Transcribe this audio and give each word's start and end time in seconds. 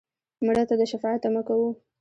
مړه 0.45 0.63
ته 0.69 0.75
د 0.79 0.81
شفاعت 0.91 1.19
تمه 1.23 1.41
کوو 1.47 1.69